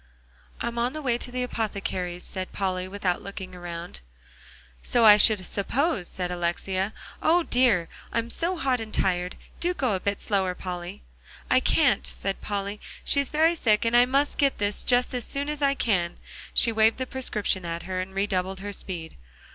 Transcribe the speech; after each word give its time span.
"I'm 0.61 0.79
on 0.79 0.93
the 0.93 1.01
way 1.03 1.19
to 1.19 1.29
the 1.31 1.43
apothecary's," 1.43 2.23
said 2.23 2.51
Polly, 2.53 2.87
without 2.87 3.21
looking 3.21 3.53
around. 3.53 3.99
"So 4.81 5.05
I 5.05 5.15
should 5.15 5.45
suppose," 5.45 6.07
said 6.07 6.31
Alexia; 6.31 6.91
"O, 7.21 7.43
dear! 7.43 7.87
I'm 8.11 8.31
so 8.31 8.57
hot 8.57 8.79
and 8.79 8.91
tired. 8.91 9.35
Do 9.59 9.75
go 9.75 9.93
a 9.93 9.99
bit 9.99 10.19
slower, 10.19 10.55
Polly." 10.55 11.03
"I 11.51 11.59
can't," 11.59 12.07
said 12.07 12.41
Polly. 12.41 12.81
"She's 13.05 13.29
very 13.29 13.53
sick, 13.53 13.85
and 13.85 13.95
I 13.95 14.07
must 14.07 14.39
get 14.39 14.57
this 14.57 14.83
just 14.83 15.13
as 15.13 15.23
soon 15.23 15.47
as 15.49 15.61
I 15.61 15.75
can." 15.75 16.17
She 16.51 16.71
waved 16.71 16.97
the 16.97 17.05
prescription 17.05 17.63
at 17.63 17.83
her, 17.83 18.01
and 18.01 18.15
redoubled 18.15 18.61
her 18.61 18.73
speed. 18.73 19.17